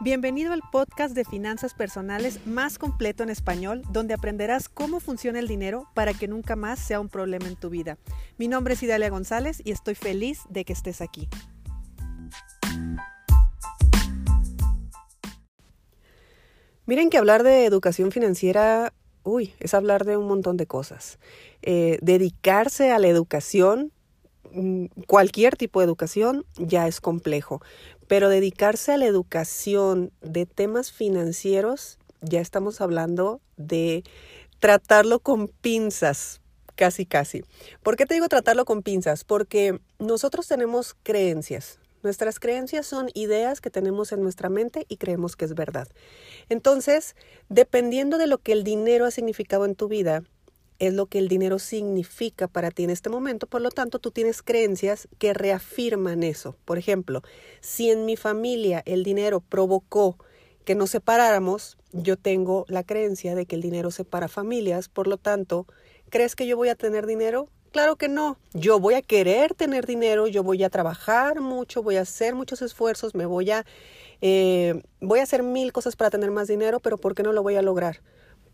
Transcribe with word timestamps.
Bienvenido 0.00 0.52
al 0.52 0.62
podcast 0.70 1.12
de 1.12 1.24
finanzas 1.24 1.74
personales 1.74 2.46
más 2.46 2.78
completo 2.78 3.24
en 3.24 3.30
español, 3.30 3.82
donde 3.90 4.14
aprenderás 4.14 4.68
cómo 4.68 5.00
funciona 5.00 5.40
el 5.40 5.48
dinero 5.48 5.88
para 5.92 6.14
que 6.14 6.28
nunca 6.28 6.54
más 6.54 6.78
sea 6.78 7.00
un 7.00 7.08
problema 7.08 7.48
en 7.48 7.56
tu 7.56 7.68
vida. 7.68 7.98
Mi 8.36 8.46
nombre 8.46 8.74
es 8.74 8.82
Idalia 8.84 9.10
González 9.10 9.60
y 9.64 9.72
estoy 9.72 9.96
feliz 9.96 10.42
de 10.50 10.64
que 10.64 10.72
estés 10.72 11.00
aquí. 11.00 11.28
Miren 16.86 17.10
que 17.10 17.18
hablar 17.18 17.42
de 17.42 17.64
educación 17.64 18.12
financiera, 18.12 18.92
uy, 19.24 19.52
es 19.58 19.74
hablar 19.74 20.04
de 20.04 20.16
un 20.16 20.28
montón 20.28 20.56
de 20.56 20.68
cosas. 20.68 21.18
Eh, 21.62 21.98
dedicarse 22.02 22.92
a 22.92 23.00
la 23.00 23.08
educación 23.08 23.90
mm, 24.52 24.84
cualquier 25.08 25.56
tipo 25.56 25.80
de 25.80 25.86
educación 25.86 26.46
ya 26.56 26.86
es 26.86 27.00
complejo, 27.00 27.60
pero 28.08 28.28
dedicarse 28.28 28.92
a 28.92 28.96
la 28.96 29.06
educación 29.06 30.10
de 30.22 30.46
temas 30.46 30.90
financieros, 30.90 31.98
ya 32.20 32.40
estamos 32.40 32.80
hablando 32.80 33.40
de 33.56 34.02
tratarlo 34.58 35.20
con 35.20 35.48
pinzas, 35.48 36.40
casi, 36.74 37.06
casi. 37.06 37.44
¿Por 37.82 37.96
qué 37.96 38.06
te 38.06 38.14
digo 38.14 38.28
tratarlo 38.28 38.64
con 38.64 38.82
pinzas? 38.82 39.24
Porque 39.24 39.78
nosotros 39.98 40.48
tenemos 40.48 40.96
creencias. 41.02 41.78
Nuestras 42.02 42.38
creencias 42.40 42.86
son 42.86 43.10
ideas 43.14 43.60
que 43.60 43.70
tenemos 43.70 44.12
en 44.12 44.22
nuestra 44.22 44.48
mente 44.48 44.86
y 44.88 44.96
creemos 44.96 45.36
que 45.36 45.44
es 45.44 45.54
verdad. 45.54 45.88
Entonces, 46.48 47.16
dependiendo 47.48 48.18
de 48.18 48.28
lo 48.28 48.38
que 48.38 48.52
el 48.52 48.64
dinero 48.64 49.04
ha 49.04 49.10
significado 49.10 49.64
en 49.64 49.74
tu 49.74 49.88
vida, 49.88 50.22
es 50.78 50.94
lo 50.94 51.06
que 51.06 51.18
el 51.18 51.28
dinero 51.28 51.58
significa 51.58 52.48
para 52.48 52.70
ti 52.70 52.84
en 52.84 52.90
este 52.90 53.10
momento, 53.10 53.46
por 53.46 53.60
lo 53.60 53.70
tanto 53.70 53.98
tú 53.98 54.10
tienes 54.10 54.42
creencias 54.42 55.08
que 55.18 55.34
reafirman 55.34 56.22
eso. 56.22 56.56
Por 56.64 56.78
ejemplo, 56.78 57.22
si 57.60 57.90
en 57.90 58.04
mi 58.04 58.16
familia 58.16 58.82
el 58.86 59.02
dinero 59.02 59.40
provocó 59.40 60.16
que 60.64 60.74
nos 60.74 60.90
separáramos, 60.90 61.78
yo 61.92 62.16
tengo 62.16 62.64
la 62.68 62.84
creencia 62.84 63.34
de 63.34 63.46
que 63.46 63.56
el 63.56 63.62
dinero 63.62 63.90
separa 63.90 64.28
familias, 64.28 64.88
por 64.88 65.06
lo 65.06 65.16
tanto, 65.16 65.66
¿crees 66.10 66.36
que 66.36 66.46
yo 66.46 66.56
voy 66.56 66.68
a 66.68 66.74
tener 66.74 67.06
dinero? 67.06 67.48
Claro 67.72 67.96
que 67.96 68.08
no. 68.08 68.38
Yo 68.54 68.80
voy 68.80 68.94
a 68.94 69.02
querer 69.02 69.54
tener 69.54 69.86
dinero, 69.86 70.26
yo 70.26 70.42
voy 70.42 70.62
a 70.64 70.70
trabajar 70.70 71.40
mucho, 71.40 71.82
voy 71.82 71.96
a 71.96 72.02
hacer 72.02 72.34
muchos 72.34 72.62
esfuerzos, 72.62 73.14
me 73.14 73.26
voy 73.26 73.50
a, 73.50 73.66
eh, 74.20 74.82
voy 75.00 75.20
a 75.20 75.24
hacer 75.24 75.42
mil 75.42 75.72
cosas 75.72 75.96
para 75.96 76.10
tener 76.10 76.30
más 76.30 76.48
dinero, 76.48 76.80
pero 76.80 76.98
¿por 76.98 77.14
qué 77.14 77.22
no 77.22 77.32
lo 77.32 77.42
voy 77.42 77.56
a 77.56 77.62
lograr? 77.62 78.00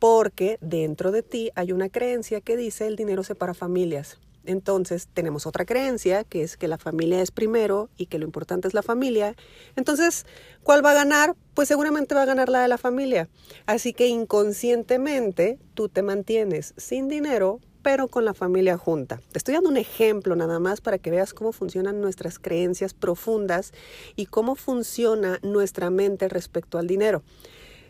Porque 0.05 0.59
dentro 0.61 1.13
de 1.13 1.23
ti 1.23 1.51
hay 1.55 1.73
una 1.73 1.89
creencia 1.89 2.43
que 2.43 2.59
dice 2.59 2.87
el 2.87 2.95
dinero 2.95 3.23
separa 3.23 3.55
familias. 3.55 4.19
Entonces 4.45 5.09
tenemos 5.11 5.47
otra 5.47 5.65
creencia 5.65 6.25
que 6.25 6.43
es 6.43 6.59
que 6.59 6.69
la 6.69 6.77
familia 6.77 7.23
es 7.23 7.31
primero 7.31 7.89
y 7.97 8.05
que 8.05 8.19
lo 8.19 8.27
importante 8.27 8.69
es 8.69 8.75
la 8.75 8.83
familia. 8.83 9.35
Entonces, 9.77 10.27
¿cuál 10.63 10.85
va 10.85 10.91
a 10.91 10.95
ganar? 10.95 11.37
Pues 11.55 11.69
seguramente 11.69 12.15
va 12.15 12.21
a 12.21 12.27
ganar 12.27 12.51
la 12.51 12.61
de 12.61 12.69
la 12.69 12.77
familia. 12.77 13.31
Así 13.65 13.95
que 13.95 14.07
inconscientemente 14.07 15.59
tú 15.73 15.89
te 15.89 16.03
mantienes 16.03 16.75
sin 16.77 17.09
dinero, 17.09 17.61
pero 17.81 18.09
con 18.09 18.27
la 18.27 18.35
familia 18.35 18.77
junta. 18.77 19.23
Te 19.33 19.39
estoy 19.39 19.55
dando 19.55 19.71
un 19.71 19.79
ejemplo 19.79 20.37
nada 20.37 20.59
más 20.59 20.83
para 20.83 20.99
que 20.99 21.11
veas 21.11 21.33
cómo 21.33 21.51
funcionan 21.53 22.03
nuestras 22.03 22.39
creencias 22.39 22.93
profundas 22.93 23.73
y 24.17 24.27
cómo 24.27 24.55
funciona 24.55 25.39
nuestra 25.43 25.89
mente 25.89 26.29
respecto 26.29 26.77
al 26.77 26.89
dinero. 26.89 27.23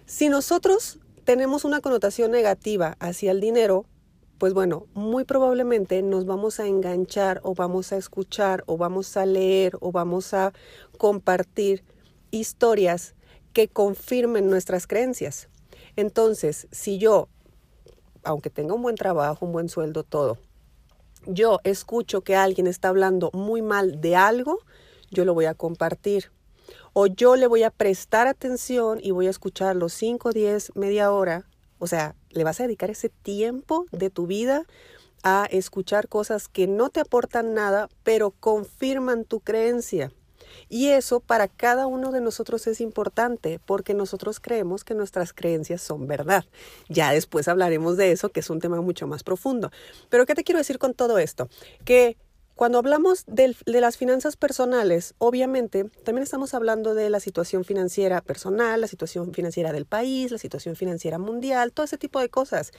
Si 0.07 0.29
nosotros 0.29 1.01
tenemos 1.25 1.65
una 1.65 1.81
connotación 1.81 2.31
negativa 2.31 2.97
hacia 3.01 3.33
el 3.33 3.41
dinero, 3.41 3.87
pues 4.39 4.53
bueno, 4.53 4.87
muy 4.95 5.25
probablemente 5.25 6.03
nos 6.03 6.27
vamos 6.27 6.61
a 6.61 6.67
enganchar 6.67 7.41
o 7.43 7.55
vamos 7.55 7.93
a 7.93 7.97
escuchar 7.97 8.63
o 8.67 8.77
vamos 8.77 9.17
a 9.17 9.25
leer 9.25 9.77
o 9.81 9.91
vamos 9.91 10.35
a 10.35 10.53
compartir 10.99 11.83
historias 12.31 13.15
que 13.53 13.69
confirmen 13.69 14.51
nuestras 14.51 14.87
creencias. 14.87 15.49
Entonces, 15.97 16.67
si 16.73 16.99
yo, 16.99 17.29
aunque 18.23 18.51
tenga 18.51 18.75
un 18.75 18.83
buen 18.83 18.97
trabajo, 18.97 19.47
un 19.47 19.53
buen 19.53 19.69
sueldo, 19.69 20.03
todo, 20.03 20.39
yo 21.27 21.61
escucho 21.65 22.21
que 22.23 22.37
alguien 22.37 22.67
está 22.67 22.89
hablando 22.89 23.31
muy 23.33 23.63
mal 23.63 24.01
de 24.01 24.17
algo, 24.17 24.59
yo 25.11 25.25
lo 25.25 25.33
voy 25.33 25.47
a 25.47 25.55
compartir 25.55 26.33
o 26.93 27.07
yo 27.07 27.37
le 27.37 27.47
voy 27.47 27.63
a 27.63 27.71
prestar 27.71 28.27
atención 28.27 28.99
y 29.03 29.11
voy 29.11 29.27
a 29.27 29.31
escuchar 29.31 29.77
los 29.77 29.93
5, 29.95 30.33
10, 30.33 30.77
media 30.77 31.11
hora. 31.11 31.47
O 31.79 31.87
sea, 31.87 32.15
le 32.31 32.45
vas 32.45 32.61
a 32.61 32.65
dedicar 32.65 32.91
ese 32.91 33.09
tiempo 33.09 33.87
de 33.93 34.11
tu 34.11 34.27
vida 34.27 34.65
a 35.23 35.47
escuchar 35.51 36.09
cosas 36.09 36.49
que 36.49 36.67
no 36.67 36.91
te 36.91 37.01
aportan 37.01 37.55
nada, 37.55 37.89
pero 38.03 38.31
confirman 38.31 39.25
tu 39.25 39.41
creencia. 39.41 40.13
Y 40.69 40.89
eso 40.89 41.21
para 41.21 41.49
cada 41.49 41.87
uno 41.87 42.13
de 42.13 42.21
nosotros 42.21 42.67
es 42.67 42.81
importante 42.81 43.61
porque 43.65 43.95
nosotros 43.95 44.41
creemos 44.41 44.85
que 44.85 44.95
nuestras 44.95 45.33
creencias 45.33 45.83
son 45.83 46.07
verdad. 46.07 46.45
Ya 46.89 47.13
después 47.13 47.49
hablaremos 47.49 47.97
de 47.97 48.13
eso, 48.13 48.31
que 48.31 48.41
es 48.41 48.51
un 48.51 48.61
tema 48.61 48.81
mucho 48.81 49.07
más 49.07 49.23
profundo. 49.23 49.71
Pero 50.09 50.27
¿qué 50.27 50.35
te 50.35 50.45
quiero 50.45 50.59
decir 50.59 50.79
con 50.79 50.95
todo 50.95 51.19
esto? 51.19 51.49
Que 51.85 52.17
cuando 52.55 52.79
hablamos 52.79 53.25
de, 53.27 53.57
las 53.67 53.97
finanzas 53.97 54.37
personales, 54.37 55.15
obviamente 55.19 55.85
también 56.05 56.23
estamos 56.23 56.55
hablando 56.55 56.95
de 56.95 57.11
la 57.11 57.19
situación 57.19 57.65
financiera 57.65 58.21
personal, 58.21 58.81
la 58.81 58.87
situación 58.87 59.33
financiera 59.35 59.73
del 59.73 59.87
país, 59.87 60.31
la 60.31 60.39
situación 60.39 60.77
financiera 60.77 61.19
mundial, 61.19 61.73
todo 61.73 61.85
ese 61.85 61.99
tipo 61.99 62.21
de 62.21 62.29
cosas. 62.29 62.71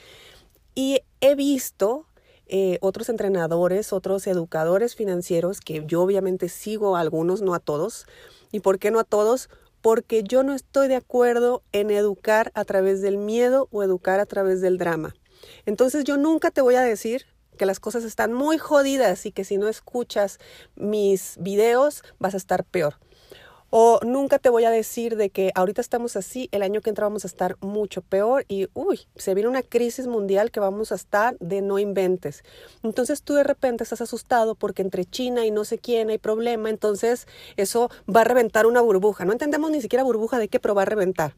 Y 0.74 1.00
he 1.20 1.34
visto 1.34 2.06
eh, 2.46 2.78
otros 2.80 3.10
entrenadores, 3.10 3.92
otros 3.92 4.26
educadores 4.26 4.94
financieros, 4.94 5.60
que 5.60 5.84
yo 5.86 6.02
obviamente 6.02 6.48
sigo 6.48 6.96
a 6.96 7.00
algunos, 7.00 7.42
no 7.42 7.54
a 7.54 7.60
todos. 7.60 8.06
¿Y 8.52 8.60
por 8.60 8.78
qué 8.78 8.90
no 8.90 8.98
a 8.98 9.04
todos? 9.04 9.50
Porque 9.82 10.22
yo 10.22 10.42
no 10.42 10.54
estoy 10.54 10.88
de 10.88 10.96
acuerdo 10.96 11.62
en 11.72 11.90
educar 11.90 12.50
a 12.54 12.64
través 12.64 13.02
del 13.02 13.18
miedo 13.18 13.68
o 13.72 13.82
educar 13.82 14.20
a 14.20 14.26
través 14.26 14.62
del 14.62 14.78
drama. 14.78 15.14
Entonces 15.66 16.04
yo 16.04 16.16
nunca 16.16 16.50
te 16.50 16.62
voy 16.62 16.76
a 16.76 16.82
decir 16.82 17.26
que 17.56 17.66
las 17.66 17.80
cosas 17.80 18.04
están 18.04 18.32
muy 18.32 18.58
jodidas 18.58 19.26
y 19.26 19.32
que 19.32 19.44
si 19.44 19.58
no 19.58 19.68
escuchas 19.68 20.38
mis 20.76 21.36
videos 21.38 22.02
vas 22.18 22.34
a 22.34 22.36
estar 22.38 22.64
peor. 22.64 22.96
O 23.70 23.98
nunca 24.04 24.38
te 24.38 24.48
voy 24.48 24.64
a 24.64 24.70
decir 24.70 25.16
de 25.16 25.30
que 25.30 25.50
ahorita 25.54 25.80
estamos 25.80 26.14
así, 26.14 26.48
el 26.52 26.62
año 26.62 26.80
que 26.80 26.88
entra 26.88 27.06
vamos 27.06 27.24
a 27.24 27.26
estar 27.26 27.56
mucho 27.60 28.00
peor 28.00 28.44
y, 28.46 28.68
uy, 28.74 29.00
se 29.16 29.34
viene 29.34 29.48
una 29.48 29.62
crisis 29.62 30.06
mundial 30.06 30.52
que 30.52 30.60
vamos 30.60 30.92
a 30.92 30.94
estar 30.94 31.36
de 31.40 31.62
no 31.62 31.80
inventes. 31.80 32.44
Entonces 32.84 33.22
tú 33.22 33.34
de 33.34 33.42
repente 33.42 33.82
estás 33.82 34.00
asustado 34.00 34.54
porque 34.54 34.82
entre 34.82 35.04
China 35.04 35.44
y 35.44 35.50
no 35.50 35.64
sé 35.64 35.78
quién 35.78 36.10
hay 36.10 36.18
problema, 36.18 36.70
entonces 36.70 37.26
eso 37.56 37.90
va 38.08 38.20
a 38.20 38.24
reventar 38.24 38.66
una 38.66 38.80
burbuja. 38.80 39.24
No 39.24 39.32
entendemos 39.32 39.70
ni 39.70 39.80
siquiera 39.80 40.04
burbuja 40.04 40.38
de 40.38 40.48
qué, 40.48 40.60
pero 40.60 40.78
a 40.78 40.84
reventar. 40.84 41.34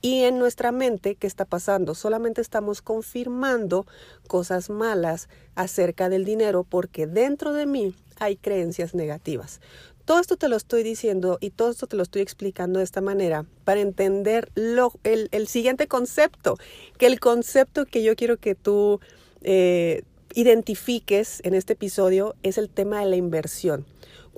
Y 0.00 0.22
en 0.22 0.38
nuestra 0.38 0.70
mente, 0.70 1.16
¿qué 1.16 1.26
está 1.26 1.44
pasando? 1.44 1.94
Solamente 1.94 2.40
estamos 2.40 2.82
confirmando 2.82 3.86
cosas 4.28 4.70
malas 4.70 5.28
acerca 5.56 6.08
del 6.08 6.24
dinero 6.24 6.64
porque 6.64 7.06
dentro 7.06 7.52
de 7.52 7.66
mí 7.66 7.94
hay 8.18 8.36
creencias 8.36 8.94
negativas. 8.94 9.60
Todo 10.04 10.20
esto 10.20 10.36
te 10.36 10.48
lo 10.48 10.56
estoy 10.56 10.82
diciendo 10.84 11.36
y 11.40 11.50
todo 11.50 11.70
esto 11.70 11.86
te 11.86 11.96
lo 11.96 12.02
estoy 12.02 12.22
explicando 12.22 12.78
de 12.78 12.84
esta 12.84 13.00
manera 13.00 13.44
para 13.64 13.80
entender 13.80 14.50
lo, 14.54 14.92
el, 15.04 15.28
el, 15.32 15.48
siguiente 15.48 15.86
concepto, 15.86 16.56
que 16.96 17.06
el 17.06 17.20
concepto 17.20 17.84
que 17.84 18.02
yo 18.02 18.16
quiero 18.16 18.38
que 18.38 18.54
tú 18.54 19.00
eh, 19.42 20.04
identifiques 20.34 21.40
en 21.44 21.54
este 21.54 21.74
episodio 21.74 22.36
es 22.42 22.56
el 22.56 22.70
tema 22.70 23.00
de 23.00 23.06
la 23.06 23.16
inversión. 23.16 23.84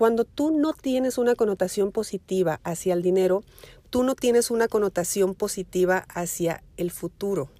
Cuando 0.00 0.24
tú 0.24 0.50
no 0.50 0.72
tienes 0.72 1.18
una 1.18 1.34
connotación 1.34 1.92
positiva 1.92 2.58
hacia 2.64 2.94
el 2.94 3.02
dinero, 3.02 3.44
tú 3.90 4.02
no 4.02 4.14
tienes 4.14 4.50
una 4.50 4.66
connotación 4.66 5.34
positiva 5.34 6.06
hacia 6.08 6.62
el 6.78 6.90
futuro. 6.90 7.50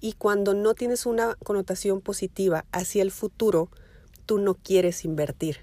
Y 0.00 0.14
cuando 0.14 0.54
no 0.54 0.72
tienes 0.72 1.04
una 1.04 1.34
connotación 1.34 2.00
positiva 2.00 2.64
hacia 2.72 3.02
el 3.02 3.10
futuro, 3.10 3.68
tú 4.24 4.38
no 4.38 4.54
quieres 4.54 5.04
invertir. 5.04 5.58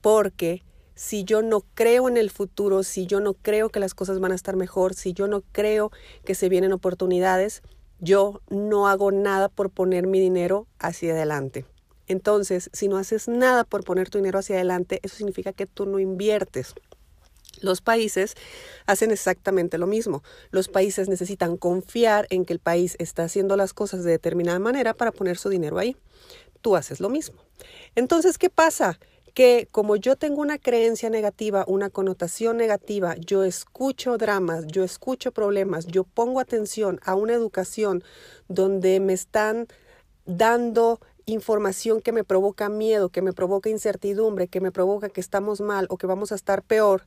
Porque 0.00 0.62
si 0.94 1.24
yo 1.24 1.42
no 1.42 1.64
creo 1.74 2.08
en 2.08 2.18
el 2.18 2.30
futuro, 2.30 2.84
si 2.84 3.06
yo 3.06 3.18
no 3.18 3.34
creo 3.34 3.70
que 3.70 3.80
las 3.80 3.94
cosas 3.94 4.20
van 4.20 4.30
a 4.30 4.36
estar 4.36 4.54
mejor, 4.54 4.94
si 4.94 5.12
yo 5.12 5.26
no 5.26 5.42
creo 5.50 5.90
que 6.24 6.36
se 6.36 6.48
vienen 6.48 6.72
oportunidades, 6.72 7.62
yo 7.98 8.42
no 8.48 8.86
hago 8.86 9.10
nada 9.10 9.48
por 9.48 9.70
poner 9.70 10.06
mi 10.06 10.20
dinero 10.20 10.68
hacia 10.78 11.14
adelante. 11.14 11.64
Entonces, 12.08 12.70
si 12.72 12.88
no 12.88 12.98
haces 12.98 13.28
nada 13.28 13.64
por 13.64 13.84
poner 13.84 14.10
tu 14.10 14.18
dinero 14.18 14.38
hacia 14.38 14.56
adelante, 14.56 15.00
eso 15.02 15.16
significa 15.16 15.52
que 15.52 15.66
tú 15.66 15.86
no 15.86 15.98
inviertes. 15.98 16.74
Los 17.60 17.80
países 17.80 18.34
hacen 18.86 19.10
exactamente 19.10 19.78
lo 19.78 19.86
mismo. 19.86 20.22
Los 20.50 20.68
países 20.68 21.08
necesitan 21.08 21.56
confiar 21.56 22.26
en 22.30 22.44
que 22.44 22.52
el 22.52 22.58
país 22.58 22.96
está 22.98 23.24
haciendo 23.24 23.56
las 23.56 23.72
cosas 23.72 24.04
de 24.04 24.10
determinada 24.10 24.58
manera 24.58 24.94
para 24.94 25.12
poner 25.12 25.38
su 25.38 25.48
dinero 25.48 25.78
ahí. 25.78 25.96
Tú 26.60 26.76
haces 26.76 27.00
lo 27.00 27.08
mismo. 27.08 27.40
Entonces, 27.94 28.38
¿qué 28.38 28.50
pasa? 28.50 28.98
Que 29.34 29.68
como 29.70 29.96
yo 29.96 30.16
tengo 30.16 30.40
una 30.40 30.58
creencia 30.58 31.10
negativa, 31.10 31.64
una 31.66 31.90
connotación 31.90 32.56
negativa, 32.56 33.16
yo 33.16 33.44
escucho 33.44 34.18
dramas, 34.18 34.66
yo 34.66 34.82
escucho 34.82 35.32
problemas, 35.32 35.86
yo 35.86 36.04
pongo 36.04 36.40
atención 36.40 37.00
a 37.04 37.14
una 37.14 37.34
educación 37.34 38.02
donde 38.48 39.00
me 39.00 39.12
están 39.12 39.66
dando 40.24 41.00
información 41.26 42.00
que 42.00 42.12
me 42.12 42.22
provoca 42.22 42.68
miedo, 42.68 43.08
que 43.08 43.20
me 43.20 43.32
provoca 43.32 43.68
incertidumbre, 43.68 44.46
que 44.46 44.60
me 44.60 44.70
provoca 44.70 45.08
que 45.08 45.20
estamos 45.20 45.60
mal 45.60 45.86
o 45.90 45.98
que 45.98 46.06
vamos 46.06 46.30
a 46.30 46.36
estar 46.36 46.62
peor, 46.62 47.02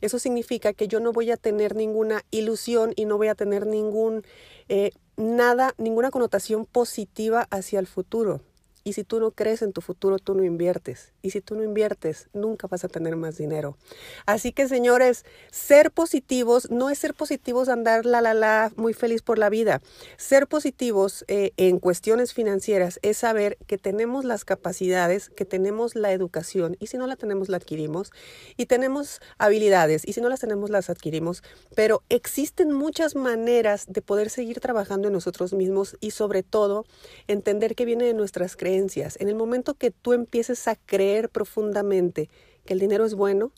eso 0.00 0.20
significa 0.20 0.72
que 0.72 0.86
yo 0.86 1.00
no 1.00 1.12
voy 1.12 1.32
a 1.32 1.36
tener 1.36 1.74
ninguna 1.74 2.22
ilusión 2.30 2.92
y 2.94 3.04
no 3.04 3.16
voy 3.16 3.26
a 3.28 3.34
tener 3.34 3.66
ningún 3.66 4.22
eh, 4.68 4.92
nada, 5.16 5.74
ninguna 5.76 6.12
connotación 6.12 6.66
positiva 6.66 7.48
hacia 7.50 7.80
el 7.80 7.88
futuro. 7.88 8.40
Y 8.84 8.92
si 8.92 9.02
tú 9.02 9.18
no 9.18 9.30
crees 9.30 9.62
en 9.62 9.72
tu 9.72 9.80
futuro, 9.80 10.18
tú 10.18 10.34
no 10.34 10.44
inviertes. 10.44 11.12
Y 11.22 11.30
si 11.30 11.40
tú 11.40 11.54
no 11.54 11.64
inviertes, 11.64 12.28
nunca 12.34 12.66
vas 12.66 12.84
a 12.84 12.88
tener 12.88 13.16
más 13.16 13.38
dinero. 13.38 13.78
Así 14.26 14.52
que, 14.52 14.68
señores, 14.68 15.24
ser 15.50 15.90
positivos 15.90 16.70
no 16.70 16.90
es 16.90 16.98
ser 16.98 17.14
positivos 17.14 17.70
andar 17.70 18.04
la 18.04 18.20
la 18.20 18.34
la 18.34 18.72
muy 18.76 18.92
feliz 18.92 19.22
por 19.22 19.38
la 19.38 19.48
vida. 19.48 19.80
Ser 20.18 20.46
positivos 20.46 21.24
eh, 21.28 21.52
en 21.56 21.78
cuestiones 21.78 22.34
financieras 22.34 23.00
es 23.02 23.16
saber 23.16 23.56
que 23.66 23.78
tenemos 23.78 24.24
las 24.24 24.44
capacidades, 24.44 25.30
que 25.30 25.46
tenemos 25.46 25.94
la 25.94 26.12
educación. 26.12 26.76
Y 26.78 26.88
si 26.88 26.98
no 26.98 27.06
la 27.06 27.16
tenemos, 27.16 27.48
la 27.48 27.56
adquirimos. 27.56 28.12
Y 28.56 28.66
tenemos 28.66 29.20
habilidades. 29.38 30.06
Y 30.06 30.12
si 30.12 30.20
no 30.20 30.28
las 30.28 30.40
tenemos, 30.40 30.68
las 30.68 30.90
adquirimos. 30.90 31.42
Pero 31.74 32.02
existen 32.10 32.72
muchas 32.72 33.14
maneras 33.14 33.86
de 33.88 34.02
poder 34.02 34.28
seguir 34.28 34.60
trabajando 34.60 35.08
en 35.08 35.14
nosotros 35.14 35.54
mismos 35.54 35.96
y 36.00 36.10
sobre 36.10 36.42
todo 36.42 36.84
entender 37.28 37.74
que 37.74 37.86
viene 37.86 38.04
de 38.04 38.14
nuestras 38.14 38.56
en 38.76 39.28
el 39.28 39.34
momento 39.34 39.74
que 39.74 39.90
tú 39.90 40.12
empieces 40.12 40.68
a 40.68 40.76
creer 40.76 41.28
profundamente 41.28 42.28
que 42.64 42.72
el 42.72 42.78
dinero 42.80 43.04
es 43.04 43.14
bueno, 43.14 43.52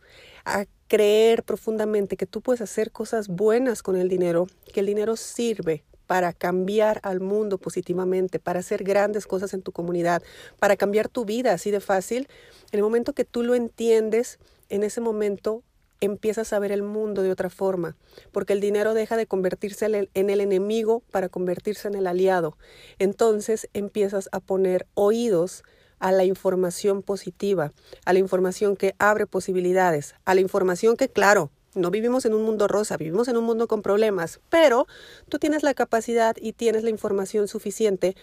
a 0.45 0.67
creer 0.89 1.43
profundamente 1.43 2.17
que 2.17 2.27
tú 2.27 2.41
puedes 2.41 2.61
hacer 2.61 2.93
cosas 2.93 3.29
buenas 3.29 3.83
con 3.83 3.97
el 3.97 4.09
dinero, 4.09 4.47
que 4.73 4.81
el 4.81 4.87
dinero 4.87 5.17
sirve 5.17 5.85
para 6.07 6.33
cambiar 6.33 7.01
al 7.03 7.21
mundo 7.21 7.59
positivamente, 7.59 8.39
para 8.39 8.61
hacer 8.61 8.85
grandes 8.85 9.27
cosas 9.27 9.55
en 9.55 9.63
tu 9.63 9.73
comunidad, 9.73 10.23
para 10.59 10.77
cambiar 10.77 11.09
tu 11.09 11.25
vida 11.25 11.53
así 11.53 11.71
de 11.71 11.81
fácil, 11.81 12.29
en 12.71 12.79
el 12.79 12.83
momento 12.83 13.13
que 13.13 13.25
tú 13.25 13.43
lo 13.43 13.55
entiendes, 13.55 14.39
en 14.69 14.83
ese 14.83 15.01
momento 15.01 15.63
empiezas 16.00 16.52
a 16.52 16.58
ver 16.58 16.72
el 16.72 16.82
mundo 16.82 17.22
de 17.22 17.31
otra 17.31 17.50
forma, 17.50 17.96
porque 18.32 18.52
el 18.52 18.60
dinero 18.60 18.94
deja 18.94 19.16
de 19.16 19.26
convertirse 19.26 20.08
en 20.14 20.31
el 20.31 20.40
enemigo 20.40 21.02
para 21.10 21.28
convertirse 21.28 21.88
en 21.88 21.94
el 21.94 22.06
aliado. 22.06 22.56
Entonces 22.98 23.69
empiezas 23.72 24.28
a 24.32 24.40
poner 24.40 24.87
oídos 24.94 25.64
a 25.98 26.12
la 26.12 26.25
información 26.25 27.02
positiva, 27.02 27.72
a 28.04 28.12
la 28.12 28.19
información 28.19 28.76
que 28.76 28.94
abre 28.98 29.26
posibilidades, 29.26 30.14
a 30.25 30.34
la 30.34 30.40
información 30.40 30.96
que, 30.96 31.08
claro, 31.08 31.50
no 31.75 31.90
vivimos 31.90 32.25
en 32.25 32.34
un 32.34 32.43
mundo 32.43 32.69
rosa, 32.69 32.96
vivimos 32.96 33.28
en 33.28 33.37
un 33.37 33.44
mundo 33.44 33.69
con 33.69 33.82
problemas, 33.82 34.40
pero 34.48 34.87
tú 35.28 35.38
tienes 35.38 35.62
la 35.62 35.75
capacidad 35.75 36.34
y 36.40 36.52
tienes 36.52 36.84
la 36.84 36.90
información 36.90 37.48
suficiente 37.48 38.16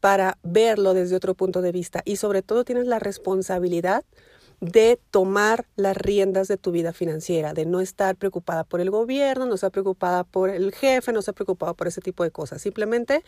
para 0.00 0.38
verlo 0.42 0.94
desde 0.94 1.16
otro 1.16 1.34
punto 1.34 1.60
de 1.60 1.72
vista 1.72 2.02
y 2.04 2.16
sobre 2.16 2.42
todo 2.42 2.64
tienes 2.64 2.86
la 2.86 2.98
responsabilidad 2.98 4.04
de 4.60 5.00
tomar 5.10 5.66
las 5.76 5.96
riendas 5.96 6.46
de 6.48 6.58
tu 6.58 6.70
vida 6.70 6.92
financiera, 6.92 7.54
de 7.54 7.64
no 7.64 7.80
estar 7.80 8.16
preocupada 8.16 8.64
por 8.64 8.80
el 8.80 8.90
gobierno, 8.90 9.46
no 9.46 9.54
estar 9.54 9.70
preocupada 9.70 10.24
por 10.24 10.50
el 10.50 10.72
jefe, 10.72 11.12
no 11.12 11.20
estar 11.20 11.34
preocupada 11.34 11.72
por 11.74 11.88
ese 11.88 12.00
tipo 12.00 12.24
de 12.24 12.30
cosas. 12.30 12.60
Simplemente 12.60 13.24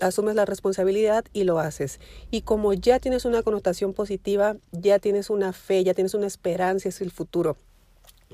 asumes 0.00 0.34
la 0.34 0.44
responsabilidad 0.44 1.24
y 1.32 1.44
lo 1.44 1.58
haces. 1.58 2.00
Y 2.30 2.42
como 2.42 2.72
ya 2.72 2.98
tienes 2.98 3.24
una 3.24 3.42
connotación 3.42 3.94
positiva, 3.94 4.56
ya 4.72 4.98
tienes 4.98 5.30
una 5.30 5.52
fe, 5.52 5.84
ya 5.84 5.94
tienes 5.94 6.14
una 6.14 6.26
esperanza 6.26 6.88
hacia 6.88 7.04
el 7.04 7.10
futuro. 7.10 7.56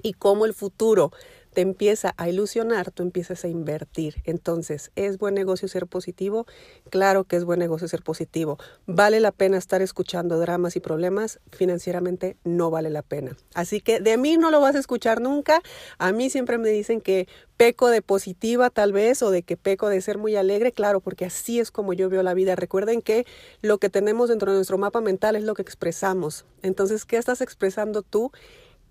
Y 0.03 0.15
como 0.15 0.45
el 0.45 0.55
futuro 0.55 1.13
te 1.55 1.61
empieza 1.61 2.15
a 2.17 2.29
ilusionar, 2.29 2.91
tú 2.91 3.03
empiezas 3.03 3.45
a 3.45 3.49
invertir. 3.49 4.17
Entonces, 4.25 4.91
¿es 4.97 5.19
buen 5.19 5.35
negocio 5.35 5.69
ser 5.69 5.87
positivo? 5.87 6.47
Claro 6.91 7.25
que 7.25 7.37
es 7.37 7.45
buen 7.45 7.61
negocio 7.61 7.89
ser 7.89 8.03
positivo. 8.03 8.59
¿Vale 8.87 9.21
la 9.21 9.33
pena 9.33 9.57
estar 9.57 9.81
escuchando 9.81 10.39
dramas 10.39 10.77
y 10.77 10.81
problemas? 10.81 11.41
Financieramente 11.53 12.37
no 12.45 12.71
vale 12.71 12.91
la 12.91 13.03
pena. 13.03 13.37
Así 13.55 13.81
que 13.81 14.01
de 14.01 14.19
mí 14.19 14.37
no 14.37 14.51
lo 14.51 14.61
vas 14.61 14.75
a 14.75 14.81
escuchar 14.81 15.21
nunca. 15.21 15.63
A 15.99 16.13
mí 16.13 16.29
siempre 16.29 16.59
me 16.59 16.69
dicen 16.69 17.01
que 17.01 17.29
peco 17.57 17.89
de 17.89 18.03
positiva 18.03 18.69
tal 18.71 18.93
vez 18.93 19.23
o 19.23 19.31
de 19.31 19.43
que 19.43 19.57
peco 19.57 19.89
de 19.89 20.01
ser 20.01 20.19
muy 20.19 20.35
alegre, 20.35 20.73
claro, 20.73 21.01
porque 21.01 21.25
así 21.25 21.61
es 21.61 21.71
como 21.71 21.93
yo 21.93 22.11
veo 22.11 22.25
la 22.25 22.35
vida. 22.35 22.57
Recuerden 22.57 23.01
que 23.01 23.27
lo 23.63 23.79
que 23.79 23.91
tenemos 23.91 24.29
dentro 24.29 24.51
de 24.51 24.59
nuestro 24.59 24.77
mapa 24.77 25.01
mental 25.01 25.37
es 25.37 25.45
lo 25.45 25.55
que 25.55 25.63
expresamos. 25.63 26.45
Entonces, 26.63 27.05
¿qué 27.05 27.17
estás 27.17 27.41
expresando 27.41 28.03
tú? 28.03 28.33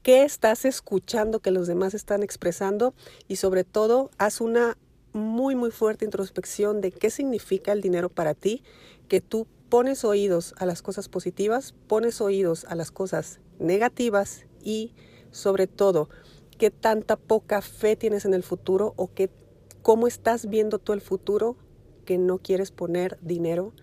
Qué 0.03 0.23
estás 0.23 0.65
escuchando 0.65 1.39
que 1.39 1.51
los 1.51 1.65
demás 1.65 1.93
están 1.93 2.23
expresando 2.23 2.93
y 3.29 3.37
sobre 3.37 3.63
todo 3.63 4.11
haz 4.17 4.41
una 4.41 4.77
muy 5.13 5.55
muy 5.55 5.71
fuerte 5.71 6.05
introspección 6.05 6.81
de 6.81 6.91
qué 6.91 7.09
significa 7.09 7.71
el 7.71 7.81
dinero 7.81 8.09
para 8.09 8.33
ti, 8.33 8.63
que 9.07 9.21
tú 9.21 9.47
pones 9.69 10.03
oídos 10.03 10.53
a 10.57 10.65
las 10.65 10.81
cosas 10.81 11.07
positivas, 11.07 11.73
pones 11.87 12.19
oídos 12.19 12.65
a 12.65 12.75
las 12.75 12.91
cosas 12.91 13.39
negativas 13.59 14.45
y 14.61 14.93
sobre 15.31 15.67
todo 15.67 16.09
qué 16.57 16.69
tanta 16.69 17.15
poca 17.15 17.61
fe 17.61 17.95
tienes 17.95 18.25
en 18.25 18.33
el 18.33 18.43
futuro 18.43 18.93
o 18.97 19.13
qué 19.13 19.29
cómo 19.81 20.07
estás 20.07 20.49
viendo 20.49 20.79
tú 20.79 20.93
el 20.93 21.01
futuro 21.01 21.57
que 22.05 22.17
no 22.17 22.39
quieres 22.39 22.71
poner 22.71 23.17
dinero 23.21 23.73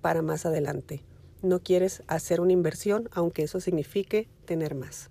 para 0.00 0.22
más 0.22 0.46
adelante. 0.46 1.04
No 1.42 1.60
quieres 1.62 2.02
hacer 2.06 2.40
una 2.40 2.52
inversión 2.52 3.08
aunque 3.12 3.42
eso 3.42 3.60
signifique 3.60 4.28
tener 4.44 4.74
más. 4.74 5.10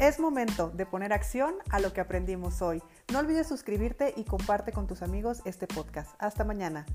Es 0.00 0.18
momento 0.18 0.70
de 0.70 0.86
poner 0.86 1.12
acción 1.12 1.56
a 1.68 1.78
lo 1.78 1.92
que 1.92 2.00
aprendimos 2.00 2.62
hoy. 2.62 2.82
No 3.12 3.18
olvides 3.18 3.46
suscribirte 3.46 4.14
y 4.16 4.24
comparte 4.24 4.72
con 4.72 4.86
tus 4.86 5.02
amigos 5.02 5.42
este 5.44 5.66
podcast. 5.66 6.14
Hasta 6.18 6.42
mañana. 6.42 6.86